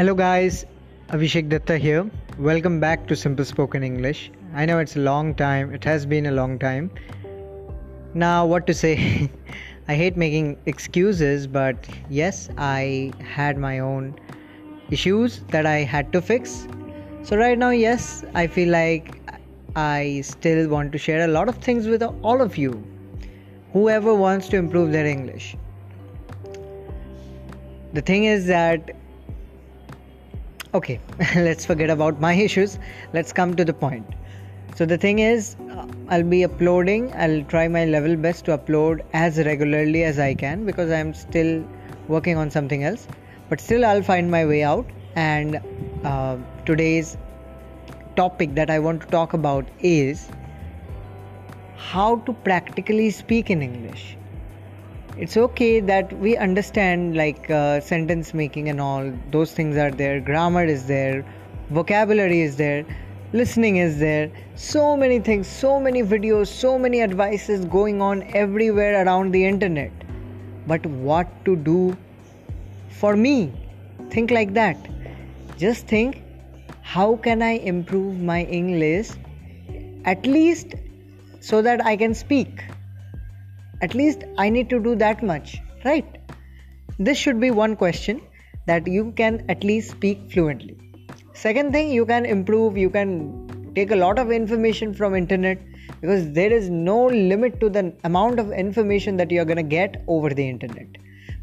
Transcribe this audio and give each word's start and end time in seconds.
Hello, 0.00 0.14
guys. 0.14 0.64
Abhishek 1.10 1.50
Datta 1.50 1.76
here. 1.76 2.10
Welcome 2.38 2.80
back 2.80 3.06
to 3.08 3.14
Simple 3.14 3.44
Spoken 3.44 3.82
English. 3.82 4.30
I 4.54 4.64
know 4.64 4.78
it's 4.78 4.96
a 4.96 5.00
long 5.00 5.34
time, 5.34 5.74
it 5.74 5.84
has 5.84 6.06
been 6.06 6.24
a 6.24 6.30
long 6.30 6.58
time. 6.58 6.90
Now, 8.14 8.46
what 8.46 8.66
to 8.68 8.72
say? 8.72 9.30
I 9.88 9.94
hate 9.94 10.16
making 10.16 10.56
excuses, 10.64 11.46
but 11.46 11.86
yes, 12.08 12.48
I 12.56 13.12
had 13.18 13.58
my 13.58 13.80
own 13.80 14.14
issues 14.90 15.40
that 15.48 15.66
I 15.66 15.80
had 15.80 16.14
to 16.14 16.22
fix. 16.22 16.66
So, 17.22 17.36
right 17.36 17.58
now, 17.58 17.68
yes, 17.68 18.24
I 18.32 18.46
feel 18.46 18.70
like 18.70 19.20
I 19.76 20.22
still 20.22 20.66
want 20.70 20.92
to 20.92 20.98
share 20.98 21.26
a 21.26 21.28
lot 21.28 21.46
of 21.50 21.56
things 21.56 21.88
with 21.88 22.02
all 22.02 22.40
of 22.40 22.56
you, 22.56 22.82
whoever 23.74 24.14
wants 24.14 24.48
to 24.48 24.56
improve 24.56 24.92
their 24.92 25.04
English. 25.04 25.56
The 27.92 28.00
thing 28.00 28.24
is 28.24 28.46
that 28.46 28.96
okay 30.74 31.00
let's 31.34 31.66
forget 31.66 31.90
about 31.90 32.20
my 32.20 32.34
issues. 32.34 32.78
Let's 33.12 33.32
come 33.32 33.54
to 33.56 33.64
the 33.64 33.72
point. 33.72 34.06
So 34.76 34.86
the 34.86 34.96
thing 34.96 35.18
is 35.18 35.56
uh, 35.70 35.86
i'll 36.08 36.22
be 36.22 36.44
uploading. 36.44 37.12
I'll 37.14 37.42
try 37.44 37.66
my 37.68 37.84
level 37.84 38.16
best 38.16 38.44
to 38.46 38.56
upload 38.56 39.00
as 39.12 39.38
regularly 39.38 40.04
as 40.04 40.18
i 40.18 40.34
can 40.34 40.64
because 40.64 40.90
i'm 40.90 41.12
still 41.12 41.64
working 42.08 42.36
on 42.36 42.50
something 42.50 42.84
else. 42.84 43.08
But 43.48 43.60
still 43.60 43.84
i'll 43.84 44.02
find 44.02 44.30
my 44.30 44.46
way 44.46 44.62
out. 44.62 44.86
And 45.16 45.60
uh, 46.04 46.36
today's 46.66 47.16
topic 48.16 48.54
that 48.54 48.70
i 48.70 48.78
want 48.78 49.00
to 49.00 49.06
talk 49.08 49.32
about 49.32 49.68
is 49.80 50.28
how 51.76 52.16
to 52.26 52.32
practically 52.48 53.10
speak 53.10 53.50
in 53.50 53.62
english 53.62 54.16
it's 55.20 55.36
okay 55.36 55.80
that 55.80 56.12
we 56.18 56.36
understand 56.36 57.16
like 57.16 57.50
uh, 57.50 57.80
sentence 57.80 58.32
making 58.32 58.68
and 58.68 58.80
all 58.80 59.12
those 59.30 59.52
things 59.52 59.76
are 59.76 59.90
there 59.90 60.20
grammar 60.20 60.64
is 60.64 60.86
there 60.86 61.24
vocabulary 61.70 62.40
is 62.40 62.56
there 62.56 62.84
listening 63.32 63.76
is 63.76 63.98
there. 63.98 64.30
So 64.56 64.96
many 64.96 65.20
things 65.20 65.46
so 65.46 65.78
many 65.78 66.02
videos 66.02 66.48
so 66.48 66.78
many 66.78 67.00
advices 67.00 67.64
going 67.64 68.02
on 68.02 68.24
everywhere 68.34 69.04
around 69.04 69.32
the 69.32 69.44
internet. 69.44 69.92
But 70.66 70.84
what 70.86 71.28
to 71.44 71.56
do 71.56 71.96
for 72.88 73.16
me? 73.16 73.52
Think 74.10 74.30
like 74.30 74.52
that. 74.54 74.76
Just 75.58 75.86
think 75.86 76.22
how 76.82 77.14
can 77.24 77.40
i 77.40 77.52
improve 77.70 78.18
my 78.28 78.42
english 78.58 79.10
at 80.12 80.24
least 80.26 80.72
so 81.48 81.60
that 81.62 81.84
i 81.90 81.96
can 81.96 82.14
speak 82.14 82.64
at 83.82 83.94
least 83.94 84.24
i 84.38 84.48
need 84.48 84.68
to 84.70 84.80
do 84.80 84.94
that 84.94 85.22
much 85.22 85.58
right? 85.84 86.18
This 86.98 87.16
should 87.16 87.40
be 87.40 87.50
one 87.50 87.76
question 87.76 88.20
that 88.66 88.86
you 88.86 89.12
can 89.12 89.44
at 89.48 89.64
least 89.64 89.90
speak 89.90 90.30
fluently. 90.30 90.76
Second 91.32 91.72
thing 91.72 91.90
you 91.90 92.04
can 92.04 92.26
improve 92.26 92.76
you 92.76 92.90
can 92.90 93.72
take 93.74 93.90
a 93.90 93.96
lot 93.96 94.18
of 94.18 94.30
information 94.30 94.92
from 94.92 95.14
internet 95.14 95.58
because 96.00 96.32
there 96.32 96.52
is 96.52 96.68
no 96.68 97.06
limit 97.06 97.60
to 97.60 97.70
the 97.70 97.94
amount 98.04 98.38
of 98.38 98.52
information 98.52 99.16
that 99.16 99.30
you're 99.30 99.44
going 99.44 99.56
to 99.56 99.62
get 99.62 100.02
over 100.06 100.30
the 100.30 100.46
internet. 100.46 100.86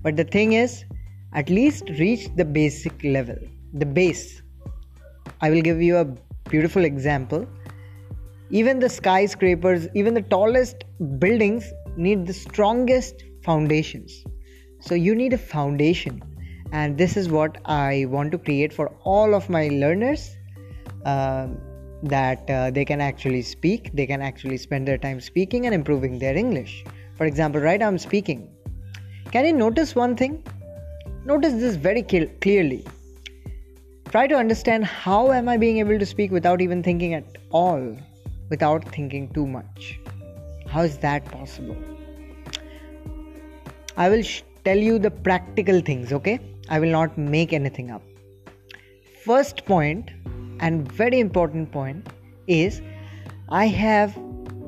But 0.04 0.16
the 0.16 0.24
thing 0.24 0.54
is 0.54 0.86
at 1.34 1.50
least 1.50 1.90
reach 2.00 2.28
the 2.36 2.46
basic 2.46 3.04
level 3.04 3.38
the 3.74 3.86
base. 3.86 4.42
I 5.42 5.50
will 5.50 5.62
give 5.62 5.82
you 5.82 5.98
a 5.98 6.06
beautiful 6.50 6.86
example. 6.86 7.46
Even 8.50 8.80
the 8.80 8.90
skyscrapers 8.90 9.88
even 9.94 10.14
the 10.14 10.22
tallest 10.22 10.86
buildings 11.20 11.72
need 11.98 12.26
the 12.26 12.34
strongest 12.34 13.24
foundations. 13.44 14.24
So 14.80 14.96
you 14.96 15.16
need 15.16 15.34
a 15.34 15.38
foundation, 15.38 16.22
and 16.72 16.98
this 16.98 17.18
is 17.18 17.30
what 17.30 17.58
I 17.66 18.06
want 18.10 18.32
to 18.32 18.38
create 18.38 18.72
for 18.72 18.90
all 19.04 19.34
of 19.34 19.50
my 19.50 19.68
learners. 19.70 20.36
Uh, 21.06 21.48
that 22.04 22.50
uh, 22.50 22.70
they 22.70 22.86
can 22.86 23.02
actually 23.02 23.42
speak, 23.42 23.92
they 23.94 24.06
can 24.06 24.22
actually 24.22 24.58
spend 24.58 24.88
their 24.88 24.98
time 24.98 25.20
speaking 25.20 25.66
and 25.66 25.74
improving 25.74 26.20
their 26.20 26.36
English. 26.36 26.86
For 27.16 27.26
example, 27.26 27.60
right 27.60 27.80
now 27.80 27.88
I'm 27.88 27.98
speaking. 27.98 28.50
Can 29.32 29.46
you 29.46 29.54
notice 29.54 29.96
one 29.96 30.16
thing? 30.16 30.44
Notice 31.26 31.54
this 31.54 31.76
very 31.76 32.04
clearly. 32.04 32.86
Try 34.10 34.28
to 34.28 34.36
understand 34.36 34.86
how 34.86 35.32
am 35.32 35.50
I 35.50 35.58
being 35.58 35.80
able 35.80 35.98
to 36.00 36.06
speak 36.06 36.32
without 36.32 36.62
even 36.62 36.84
thinking 36.84 37.14
at 37.14 37.26
all, 37.50 37.98
without 38.50 38.88
thinking 38.94 39.34
too 39.34 39.48
much. 39.48 40.00
How 40.68 40.82
is 40.82 40.98
that 41.00 41.26
possible? 41.26 41.78
I 43.96 44.10
will 44.10 44.22
sh- 44.22 44.44
tell 44.64 44.78
you 44.78 45.00
the 45.00 45.10
practical 45.10 45.82
things, 45.82 46.12
okay? 46.14 46.40
I 46.70 46.80
will 46.80 46.92
not 46.92 47.18
make 47.18 47.54
anything 47.54 47.90
up. 47.90 48.04
First 49.24 49.66
point, 49.66 50.12
and 50.60 50.92
very 50.92 51.20
important 51.20 51.72
point, 51.72 52.08
is 52.48 52.82
I 53.50 53.68
have 53.68 54.18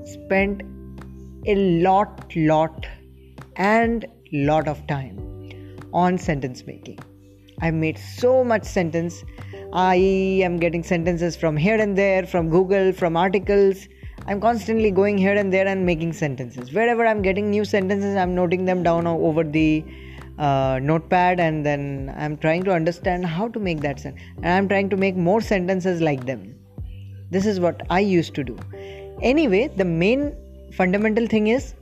spent 0.05 0.61
a 1.45 1.55
lot, 1.55 2.33
lot, 2.35 2.87
and 3.55 4.05
lot 4.31 4.67
of 4.67 4.85
time 4.87 5.19
on 5.93 6.17
sentence 6.17 6.65
making. 6.65 6.99
I've 7.61 7.73
made 7.73 7.97
so 7.97 8.43
much 8.43 8.63
sentence. 8.63 9.23
I 9.73 9.95
am 9.95 10.57
getting 10.57 10.83
sentences 10.83 11.35
from 11.35 11.57
here 11.57 11.79
and 11.79 11.97
there, 11.97 12.25
from 12.25 12.49
Google, 12.49 12.93
from 12.93 13.17
articles 13.17 13.87
I'm 14.29 14.39
constantly 14.39 14.91
going 14.91 15.17
here 15.17 15.33
and 15.33 15.51
there 15.51 15.67
and 15.67 15.83
making 15.87 16.13
sentences. 16.13 16.71
Wherever 16.71 17.03
I'm 17.03 17.23
getting 17.23 17.49
new 17.49 17.65
sentences, 17.65 18.15
I'm 18.15 18.35
noting 18.35 18.63
them 18.63 18.83
down 18.83 19.07
over 19.07 19.43
the 19.43 19.83
uh, 20.37 20.79
notepad 20.83 21.39
and 21.39 21.65
then 21.65 22.13
I'm 22.15 22.37
trying 22.37 22.63
to 22.65 22.71
understand 22.71 23.25
how 23.25 23.47
to 23.47 23.59
make 23.59 23.79
that 23.79 23.99
sentence. 23.99 24.21
And 24.37 24.49
I'm 24.49 24.67
trying 24.67 24.87
to 24.91 24.97
make 24.97 25.15
more 25.15 25.41
sentences 25.41 25.99
like 25.99 26.27
them. 26.27 26.53
This 27.31 27.47
is 27.47 27.59
what 27.59 27.81
I 27.89 28.01
used 28.01 28.35
to 28.35 28.43
do. 28.43 28.55
Anyway, 29.23 29.67
the 29.75 29.85
main 29.85 30.35
fundamental 30.73 31.25
thing 31.25 31.47
is 31.47 31.73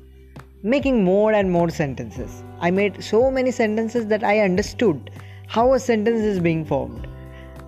making 0.63 1.03
more 1.03 1.33
and 1.33 1.51
more 1.51 1.69
sentences. 1.69 2.43
I 2.61 2.71
made 2.71 3.03
so 3.03 3.29
many 3.29 3.51
sentences 3.51 4.07
that 4.07 4.23
I 4.23 4.39
understood 4.39 5.11
how 5.47 5.73
a 5.73 5.79
sentence 5.81 6.21
is 6.21 6.39
being 6.39 6.63
formed. 6.63 7.07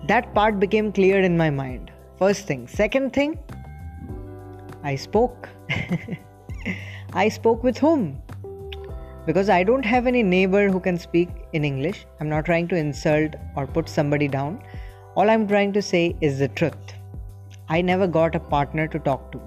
That 0.08 0.32
part 0.34 0.58
became 0.58 0.90
clear 0.90 1.20
in 1.20 1.36
my 1.36 1.50
mind. 1.50 1.92
First 2.18 2.46
thing. 2.46 2.66
Second 2.66 3.12
thing, 3.12 3.38
I 4.82 4.96
spoke. 4.96 5.48
I 7.12 7.28
spoke 7.28 7.62
with 7.62 7.78
whom? 7.78 8.22
Because 9.26 9.50
I 9.50 9.62
don't 9.62 9.84
have 9.84 10.06
any 10.06 10.22
neighbor 10.22 10.68
who 10.68 10.80
can 10.80 10.98
speak 10.98 11.28
in 11.52 11.64
English. 11.64 12.06
I'm 12.20 12.28
not 12.28 12.46
trying 12.46 12.68
to 12.68 12.76
insult 12.76 13.34
or 13.56 13.66
put 13.66 13.88
somebody 13.88 14.28
down. 14.28 14.62
All 15.14 15.28
I'm 15.28 15.46
trying 15.46 15.72
to 15.74 15.82
say 15.82 16.16
is 16.20 16.38
the 16.38 16.48
truth. 16.48 16.94
I 17.68 17.82
never 17.82 18.06
got 18.06 18.34
a 18.34 18.40
partner 18.40 18.88
to 18.88 18.98
talk 18.98 19.30
to. 19.32 19.40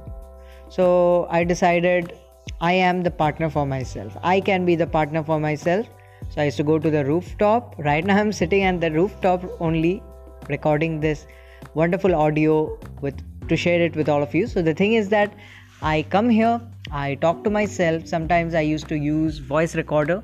So 0.69 1.27
I 1.29 1.43
decided 1.43 2.13
I 2.61 2.73
am 2.73 3.01
the 3.01 3.11
partner 3.11 3.49
for 3.49 3.65
myself. 3.65 4.15
I 4.23 4.39
can 4.39 4.65
be 4.65 4.75
the 4.75 4.87
partner 4.87 5.23
for 5.23 5.39
myself. 5.39 5.87
So 6.29 6.41
I 6.41 6.45
used 6.45 6.57
to 6.57 6.63
go 6.63 6.79
to 6.79 6.89
the 6.89 7.03
rooftop. 7.05 7.75
Right 7.77 8.05
now 8.05 8.17
I'm 8.17 8.31
sitting 8.31 8.63
at 8.63 8.79
the 8.79 8.91
rooftop 8.91 9.43
only 9.59 10.01
recording 10.49 10.99
this 10.99 11.25
wonderful 11.73 12.13
audio 12.15 12.77
with 13.01 13.15
to 13.49 13.57
share 13.57 13.81
it 13.81 13.95
with 13.95 14.09
all 14.09 14.23
of 14.23 14.33
you. 14.33 14.47
So 14.47 14.61
the 14.61 14.73
thing 14.73 14.93
is 14.93 15.09
that 15.09 15.33
I 15.81 16.03
come 16.03 16.29
here, 16.29 16.61
I 16.91 17.15
talk 17.15 17.43
to 17.43 17.49
myself. 17.49 18.07
Sometimes 18.07 18.53
I 18.53 18.61
used 18.61 18.87
to 18.89 18.97
use 18.97 19.37
voice 19.37 19.75
recorder, 19.75 20.23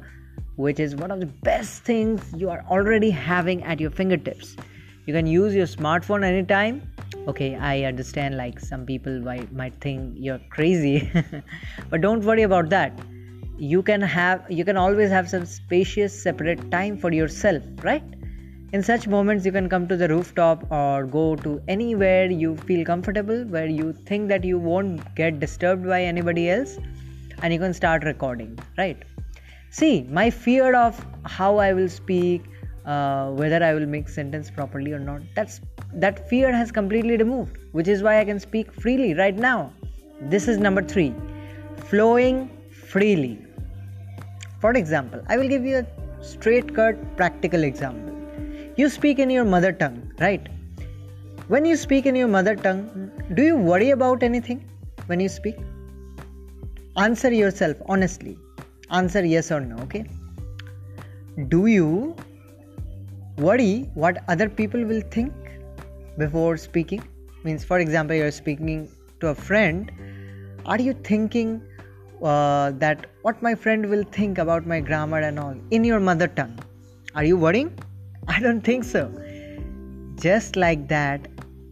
which 0.56 0.80
is 0.80 0.96
one 0.96 1.12
of 1.12 1.20
the 1.20 1.26
best 1.26 1.84
things 1.84 2.22
you 2.36 2.50
are 2.50 2.64
already 2.70 3.10
having 3.10 3.64
at 3.64 3.80
your 3.80 3.92
fingertips. 3.92 4.56
You 5.06 5.14
can 5.14 5.28
use 5.28 5.56
your 5.56 5.66
smartphone 5.66 6.24
anytime. 6.24 6.82
Okay, 7.28 7.56
I 7.56 7.84
understand 7.84 8.38
like 8.38 8.60
some 8.60 8.86
people 8.86 9.20
might, 9.20 9.52
might 9.52 9.74
think 9.82 10.14
you're 10.18 10.40
crazy, 10.50 11.12
but 11.90 12.02
don't 12.02 12.24
worry 12.24 12.44
about 12.44 12.70
that. 12.70 12.98
You 13.58 13.84
can 13.84 14.02
have 14.02 14.46
you 14.50 14.64
can 14.64 14.78
always 14.78 15.10
have 15.10 15.30
some 15.30 15.46
spacious 15.46 16.24
separate 16.24 16.72
time 16.72 16.98
for 16.98 17.12
yourself, 17.12 17.64
right? 17.84 18.04
In 18.72 18.84
such 18.84 19.08
moments, 19.08 19.48
you 19.48 19.52
can 19.52 19.68
come 19.68 19.88
to 19.88 19.98
the 19.98 20.08
rooftop 20.08 20.72
or 20.72 21.08
go 21.08 21.36
to 21.38 21.60
anywhere 21.68 22.30
you 22.30 22.56
feel 22.56 22.86
comfortable, 22.86 23.44
where 23.46 23.66
you 23.66 23.94
think 23.94 24.30
that 24.30 24.44
you 24.44 24.60
won't 24.60 25.16
get 25.16 25.40
disturbed 25.40 25.88
by 25.88 26.04
anybody 26.04 26.52
else, 26.52 26.78
and 27.42 27.52
you 27.52 27.58
can 27.58 27.74
start 27.74 28.04
recording, 28.04 28.60
right? 28.78 29.02
See, 29.72 30.04
my 30.04 30.30
fear 30.30 30.76
of 30.76 31.04
how 31.26 31.58
I 31.58 31.74
will 31.74 31.90
speak, 31.90 32.44
uh, 32.86 33.32
whether 33.32 33.64
I 33.64 33.74
will 33.74 33.88
make 33.88 34.08
sentence 34.08 34.52
properly 34.52 34.94
or 34.94 35.00
not, 35.00 35.24
that's 35.36 35.62
that 35.96 36.30
fear 36.30 36.54
has 36.54 36.72
completely 36.72 37.18
removed, 37.18 37.58
which 37.72 37.88
is 37.88 38.04
why 38.04 38.20
I 38.20 38.26
can 38.26 38.40
speak 38.40 38.72
freely 38.72 39.16
right 39.16 39.36
now. 39.36 39.74
This 40.22 40.48
is 40.48 40.60
number 40.60 40.84
three, 40.84 41.16
flowing 41.88 42.52
freely. 42.70 43.40
For 44.60 44.74
example, 44.74 45.24
I 45.28 45.38
will 45.38 45.50
give 45.50 45.66
you 45.66 45.78
a 45.78 46.24
straight 46.24 46.76
cut 46.76 47.18
practical 47.18 47.64
example 47.64 48.19
you 48.80 48.88
speak 48.90 49.20
in 49.20 49.30
your 49.30 49.44
mother 49.44 49.72
tongue, 49.74 50.00
right? 50.20 50.48
When 51.48 51.66
you 51.66 51.76
speak 51.76 52.06
in 52.06 52.16
your 52.16 52.28
mother 52.28 52.56
tongue, 52.56 53.12
do 53.34 53.44
you 53.44 53.58
worry 53.58 53.90
about 53.90 54.24
anything 54.24 54.64
when 55.08 55.20
you 55.20 55.28
speak? 55.28 55.58
Answer 56.96 57.32
yourself 57.34 57.78
honestly. 57.88 58.38
Answer 58.90 59.26
yes 59.26 59.52
or 59.52 59.60
no, 59.60 59.78
okay? 59.84 60.06
Do 61.50 61.66
you 61.66 62.16
worry 63.38 63.90
what 63.94 64.24
other 64.28 64.50
people 64.50 64.84
will 64.86 65.02
think 65.18 65.34
before 66.18 66.56
speaking 66.58 67.04
means 67.44 67.64
for 67.64 67.80
example 67.80 68.16
you're 68.16 68.32
speaking 68.38 68.90
to 69.22 69.28
a 69.28 69.36
friend 69.36 69.92
are 70.66 70.80
you 70.88 70.94
thinking 71.10 71.62
uh, 72.22 72.72
that 72.72 73.06
what 73.22 73.42
my 73.42 73.56
friend 73.56 73.90
will 73.90 74.04
think 74.04 74.38
about 74.38 74.68
my 74.68 74.82
grammar 74.82 75.20
and 75.20 75.40
all 75.40 75.56
in 75.72 75.86
your 75.86 76.02
mother 76.02 76.28
tongue 76.28 76.60
are 77.16 77.24
you 77.24 77.38
worrying 77.38 77.72
i 78.36 78.40
don't 78.46 78.62
think 78.70 78.84
so 78.84 79.04
just 80.28 80.56
like 80.56 80.88
that 80.88 81.28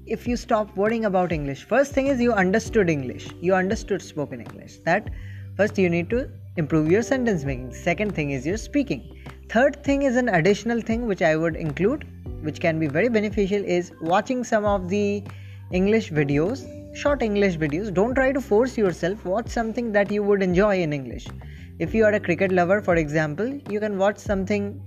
if 0.06 0.28
you 0.28 0.38
stop 0.38 0.76
worrying 0.82 1.06
about 1.06 1.32
english 1.32 1.64
first 1.64 1.94
thing 1.94 2.08
is 2.08 2.22
you 2.26 2.34
understood 2.44 2.90
english 2.90 3.28
you 3.42 3.54
understood 3.54 4.02
spoken 4.02 4.42
english 4.42 4.78
that 4.86 5.10
first 5.56 5.78
you 5.78 5.90
need 5.90 6.10
to 6.10 6.30
improve 6.58 6.92
your 6.92 7.02
sentence 7.02 7.44
making 7.50 7.74
second 7.74 8.16
thing 8.20 8.32
is 8.32 8.46
your 8.46 8.58
speaking 8.58 9.04
third 9.50 9.84
thing 9.84 10.04
is 10.04 10.16
an 10.16 10.30
additional 10.40 10.82
thing 10.82 11.06
which 11.06 11.22
i 11.22 11.36
would 11.36 11.56
include 11.56 12.08
which 12.42 12.60
can 12.60 12.80
be 12.80 12.88
very 12.88 13.10
beneficial 13.20 13.70
is 13.78 13.92
watching 14.02 14.44
some 14.44 14.66
of 14.66 14.90
the 14.90 15.24
english 15.72 16.12
videos 16.12 16.68
short 16.98 17.22
English 17.22 17.58
videos. 17.58 17.94
Don't 17.94 18.16
try 18.16 18.32
to 18.32 18.42
force 18.42 18.78
yourself. 18.78 19.24
Watch 19.24 19.50
something 19.50 19.92
that 19.92 20.12
you 20.12 20.24
would 20.24 20.42
enjoy 20.42 20.82
in 20.82 20.94
English. 20.94 21.28
If 21.80 21.94
you 21.94 22.06
are 22.06 22.14
a 22.14 22.20
cricket 22.20 22.52
lover, 22.52 22.82
for 22.82 22.96
example, 22.96 23.54
you 23.70 23.80
can 23.80 23.98
watch 23.98 24.18
something 24.18 24.82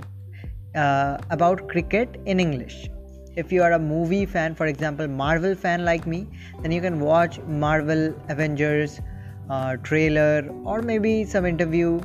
uh, 0.74 1.18
about 1.30 1.68
cricket 1.68 2.20
in 2.26 2.40
English. 2.40 2.88
If 3.36 3.52
you 3.52 3.62
are 3.62 3.72
a 3.72 3.78
movie 3.78 4.26
fan, 4.26 4.54
for 4.54 4.66
example, 4.66 5.06
Marvel 5.08 5.54
fan 5.54 5.84
like 5.84 6.06
me, 6.06 6.26
then 6.62 6.72
you 6.72 6.80
can 6.80 7.00
watch 7.00 7.38
Marvel 7.40 8.14
Avengers 8.28 9.00
uh, 9.48 9.76
trailer 9.76 10.48
or 10.64 10.82
maybe 10.82 11.24
some 11.24 11.46
interview. 11.46 12.00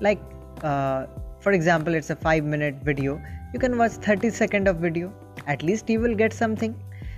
Like, 0.00 0.20
uh, 0.62 1.06
for 1.40 1.52
example, 1.52 1.94
it's 1.94 2.10
a 2.10 2.16
five 2.16 2.44
minute 2.44 2.76
video. 2.82 3.20
You 3.52 3.58
can 3.58 3.78
watch 3.78 3.92
30 3.92 4.30
second 4.30 4.68
of 4.68 4.76
video. 4.76 5.12
At 5.46 5.62
least 5.62 5.88
you 5.88 6.00
will 6.00 6.14
get 6.14 6.32
something 6.32 6.74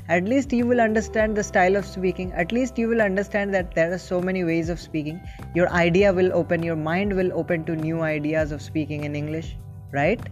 at 0.08 0.24
least 0.24 0.52
you 0.52 0.66
will 0.66 0.80
understand 0.80 1.36
the 1.36 1.42
style 1.48 1.76
of 1.76 1.84
speaking 1.86 2.32
at 2.32 2.52
least 2.52 2.78
you 2.78 2.88
will 2.88 3.02
understand 3.02 3.54
that 3.54 3.74
there 3.74 3.92
are 3.92 3.98
so 4.04 4.20
many 4.20 4.42
ways 4.42 4.68
of 4.68 4.80
speaking 4.80 5.20
your 5.54 5.68
idea 5.80 6.12
will 6.12 6.32
open 6.32 6.64
your 6.68 6.76
mind 6.76 7.14
will 7.18 7.30
open 7.32 7.64
to 7.64 7.76
new 7.76 8.00
ideas 8.00 8.50
of 8.50 8.60
speaking 8.60 9.04
in 9.04 9.14
english 9.14 9.56
right 9.92 10.28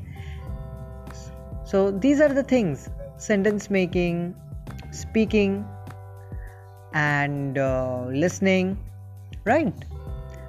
so 1.70 1.90
these 1.90 2.20
are 2.20 2.32
the 2.40 2.46
things 2.54 2.88
sentence 3.28 3.68
making 3.78 4.34
speaking 4.90 5.54
and 6.94 7.58
uh, 7.58 8.04
listening 8.24 8.76
right 9.44 9.86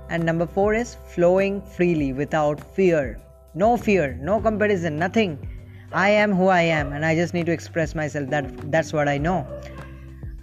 and 0.10 0.25
number 0.31 0.48
4 0.48 0.74
is 0.74 0.98
flowing 1.13 1.62
freely 1.77 2.12
without 2.24 2.60
fear 2.75 3.04
no 3.63 3.71
fear 3.88 4.06
no 4.31 4.42
comparison 4.50 4.98
nothing 5.06 5.39
I 5.92 6.10
am 6.10 6.33
who 6.33 6.48
I 6.48 6.62
am 6.62 6.94
and 6.94 7.04
I 7.04 7.16
just 7.16 7.33
need 7.33 7.48
to 7.48 7.51
express 7.51 7.95
myself. 7.95 8.30
That 8.30 8.71
that's 8.71 8.94
what 8.94 9.07
I 9.07 9.18
know. 9.18 9.48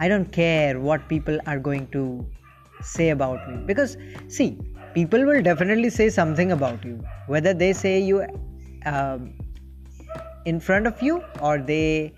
I 0.01 0.09
don't 0.09 0.31
care 0.33 0.81
what 0.81 1.09
people 1.09 1.39
are 1.47 1.59
going 1.59 1.87
to 1.89 2.27
say 2.83 3.11
about 3.11 3.49
me 3.49 3.59
because 3.65 3.97
see, 4.29 4.59
people 4.95 5.25
will 5.25 5.43
definitely 5.43 5.91
say 5.91 6.11
something 6.11 6.53
about 6.53 6.85
you. 6.85 7.03
Whether 7.29 7.55
they 7.55 7.73
say 7.73 8.01
you 8.01 8.27
um, 8.87 9.35
in 10.47 10.61
front 10.61 10.87
of 10.87 11.03
you 11.03 11.23
or 11.41 11.59
they 11.59 12.15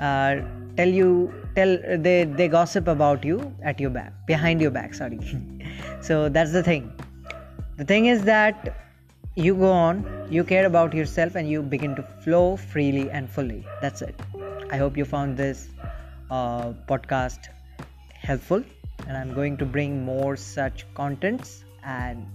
uh, 0.00 0.36
tell 0.76 0.88
you 0.88 1.32
tell 1.56 1.76
they 2.06 2.24
they 2.40 2.48
gossip 2.48 2.88
about 2.88 3.24
you 3.24 3.38
at 3.62 3.80
your 3.80 3.90
back 3.90 4.12
behind 4.26 4.60
your 4.60 4.70
back. 4.70 4.94
Sorry. 4.94 5.18
so 6.00 6.28
that's 6.28 6.52
the 6.52 6.62
thing. 6.62 6.92
The 7.76 7.84
thing 7.84 8.06
is 8.06 8.22
that 8.24 8.74
you 9.36 9.54
go 9.54 9.70
on, 9.72 10.04
you 10.30 10.44
care 10.44 10.66
about 10.66 10.92
yourself, 10.92 11.34
and 11.34 11.48
you 11.48 11.62
begin 11.62 11.94
to 11.96 12.02
flow 12.24 12.56
freely 12.56 13.10
and 13.10 13.30
fully. 13.30 13.64
That's 13.80 14.02
it. 14.02 14.20
I 14.70 14.76
hope 14.76 14.96
you 14.96 15.04
found 15.04 15.36
this 15.36 15.68
uh, 16.30 16.72
podcast 16.88 17.48
helpful, 18.14 18.62
and 19.06 19.16
I'm 19.16 19.32
going 19.34 19.56
to 19.58 19.64
bring 19.64 20.04
more 20.04 20.36
such 20.36 20.84
contents 20.94 21.64
and 21.84 22.26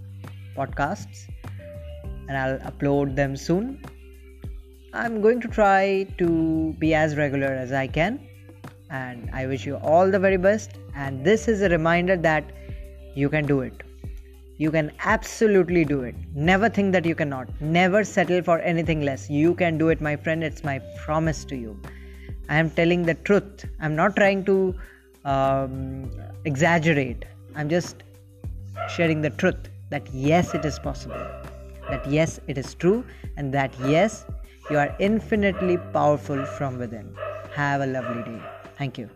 podcasts, 0.55 1.27
and 2.27 2.37
I'll 2.37 2.59
upload 2.71 3.15
them 3.15 3.35
soon. 3.35 3.79
I'm 4.95 5.19
going 5.19 5.41
to 5.41 5.49
try 5.49 6.07
to 6.17 6.73
be 6.79 6.93
as 6.93 7.17
regular 7.17 7.47
as 7.47 7.73
I 7.73 7.85
can, 7.85 8.17
and 8.89 9.29
I 9.33 9.45
wish 9.45 9.65
you 9.65 9.75
all 9.75 10.09
the 10.09 10.17
very 10.17 10.37
best. 10.37 10.71
And 10.95 11.21
this 11.21 11.49
is 11.49 11.61
a 11.61 11.67
reminder 11.67 12.15
that 12.15 12.45
you 13.13 13.27
can 13.27 13.45
do 13.45 13.59
it. 13.59 13.83
You 14.55 14.71
can 14.71 14.93
absolutely 15.03 15.83
do 15.83 16.03
it. 16.03 16.15
Never 16.33 16.69
think 16.69 16.93
that 16.93 17.05
you 17.05 17.13
cannot. 17.13 17.49
Never 17.59 18.05
settle 18.05 18.41
for 18.41 18.59
anything 18.59 19.01
less. 19.01 19.29
You 19.29 19.53
can 19.53 19.77
do 19.77 19.89
it, 19.89 19.99
my 19.99 20.15
friend. 20.15 20.41
It's 20.45 20.63
my 20.63 20.79
promise 21.03 21.43
to 21.45 21.57
you. 21.57 21.77
I 22.47 22.57
am 22.57 22.69
telling 22.69 23.03
the 23.03 23.15
truth. 23.15 23.65
I'm 23.81 23.97
not 23.97 24.15
trying 24.15 24.45
to 24.45 24.75
um, 25.25 26.09
exaggerate. 26.45 27.25
I'm 27.53 27.67
just 27.67 28.03
sharing 28.87 29.21
the 29.21 29.31
truth 29.31 29.67
that 29.89 30.07
yes, 30.13 30.53
it 30.53 30.63
is 30.63 30.79
possible. 30.79 31.27
That 31.89 32.09
yes, 32.09 32.39
it 32.47 32.57
is 32.57 32.73
true. 32.75 33.03
And 33.35 33.53
that 33.53 33.73
yes, 33.81 34.23
you 34.69 34.77
are 34.77 34.95
infinitely 34.99 35.77
powerful 35.77 36.45
from 36.45 36.77
within. 36.77 37.15
Have 37.51 37.81
a 37.81 37.85
lovely 37.85 38.23
day. 38.23 38.41
Thank 38.77 38.97
you. 38.97 39.09